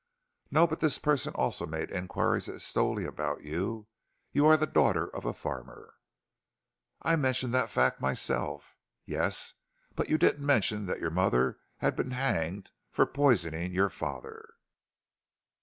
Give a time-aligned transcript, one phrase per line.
[0.49, 0.65] "No.
[0.65, 3.85] But this person also made inquiries at Stowley about you.
[4.31, 5.93] You are the daughter of a farmer."
[7.03, 8.75] "I mentioned that fact myself."
[9.05, 9.53] "Yes.
[9.95, 14.49] But you didn't mention that your mother had been hanged for poisoning your father."